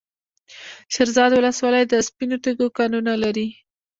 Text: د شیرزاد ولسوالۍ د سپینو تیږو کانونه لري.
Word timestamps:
د 0.01 0.03
شیرزاد 0.93 1.31
ولسوالۍ 1.35 1.83
د 1.87 1.93
سپینو 2.07 2.37
تیږو 2.43 2.67
کانونه 2.77 3.13
لري. 3.23 3.47